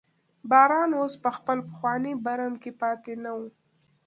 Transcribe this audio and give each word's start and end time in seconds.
باران 0.49 0.89
اوس 0.99 1.13
په 1.23 1.29
خپل 1.37 1.57
پخواني 1.69 2.13
برم 2.25 2.53
کې 2.61 2.71
پاتې 2.81 3.13
نه 3.23 3.31
و. 3.37 3.39